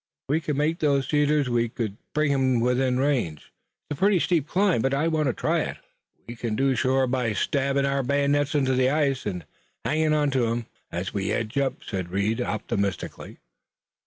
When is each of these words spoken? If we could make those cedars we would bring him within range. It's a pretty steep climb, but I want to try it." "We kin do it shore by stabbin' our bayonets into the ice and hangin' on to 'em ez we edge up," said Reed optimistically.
If 0.23 0.29
we 0.29 0.41
could 0.41 0.57
make 0.57 0.79
those 0.79 1.07
cedars 1.07 1.47
we 1.47 1.71
would 1.77 1.95
bring 2.15 2.31
him 2.31 2.59
within 2.59 2.97
range. 2.99 3.53
It's 3.87 3.99
a 3.99 4.01
pretty 4.01 4.19
steep 4.19 4.47
climb, 4.47 4.81
but 4.81 4.95
I 4.95 5.07
want 5.07 5.27
to 5.27 5.33
try 5.33 5.59
it." 5.59 5.77
"We 6.27 6.35
kin 6.35 6.55
do 6.55 6.69
it 6.69 6.77
shore 6.77 7.05
by 7.05 7.33
stabbin' 7.33 7.85
our 7.85 8.01
bayonets 8.01 8.55
into 8.55 8.73
the 8.73 8.89
ice 8.89 9.27
and 9.27 9.45
hangin' 9.85 10.13
on 10.13 10.31
to 10.31 10.47
'em 10.47 10.65
ez 10.91 11.13
we 11.13 11.31
edge 11.31 11.55
up," 11.59 11.83
said 11.83 12.09
Reed 12.09 12.41
optimistically. 12.41 13.37